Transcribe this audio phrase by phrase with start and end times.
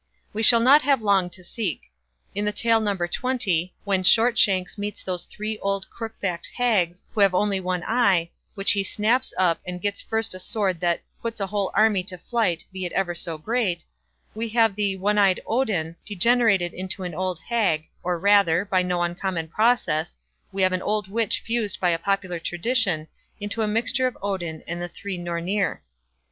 [0.33, 1.83] We shall not have long to seek.
[2.33, 2.95] In tale No.
[2.97, 8.71] xx, when Shortshanks meets those three old crookbacked hags who have only one eye, which
[8.71, 12.65] he snaps up, and gets first a sword "that puts a whole army to flight,
[12.73, 13.85] be it ever so great",
[14.33, 19.47] we have the "one eyed Odin", degenerated into an old hag, or rather—by no uncommon
[19.49, 23.07] process—we have an old witch fused by popular tradition
[23.39, 25.81] into a mixture of Odin and the three Nornir.